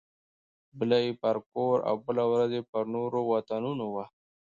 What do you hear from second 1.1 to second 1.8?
پر کور